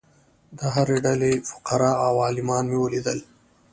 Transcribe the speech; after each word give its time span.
د 0.57 0.59
هرې 0.75 0.97
ډلې 1.05 1.31
فقراء 1.49 1.95
او 2.07 2.15
عالمان 2.25 2.63
مې 2.69 2.77
ولیدل. 2.81 3.19